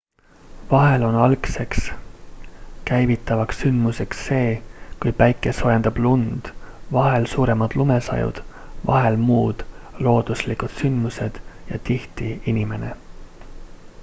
[0.69, 1.81] vahel on algseks
[2.91, 4.47] käivitavaks sündmuseks see
[5.05, 6.49] kui päike soojendab lund
[6.97, 8.39] vahel suuremad lumesajud
[8.91, 9.63] vahel muud
[10.07, 11.37] looduslikud sündmused
[11.73, 12.95] ja tihti inimene